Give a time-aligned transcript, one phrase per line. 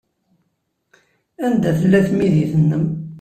[1.45, 2.85] Anda tella tmidit-nnem?